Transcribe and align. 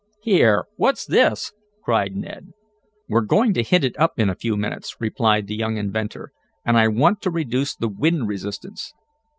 "Here! 0.23 0.65
What's 0.77 1.05
this?" 1.05 1.51
cried 1.83 2.15
Ned. 2.15 2.53
"We're 3.07 3.21
going 3.21 3.53
to 3.53 3.61
hit 3.61 3.83
it 3.83 3.95
up 3.99 4.13
in 4.17 4.29
a 4.31 4.35
few 4.35 4.57
minutes," 4.57 4.95
replied 4.99 5.45
the 5.45 5.53
young 5.55 5.77
inventor, 5.77 6.31
"and 6.65 6.75
I 6.75 6.87
want 6.87 7.21
to 7.21 7.29
reduce 7.29 7.75
the 7.75 7.87
wind 7.87 8.27
resistance." 8.27 8.93